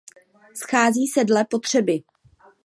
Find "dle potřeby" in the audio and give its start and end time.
1.25-2.03